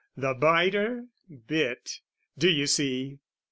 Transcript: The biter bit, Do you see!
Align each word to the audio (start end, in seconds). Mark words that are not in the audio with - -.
The 0.17 0.33
biter 0.33 1.05
bit, 1.45 1.99
Do 2.35 2.49
you 2.49 2.65
see! 2.65 3.19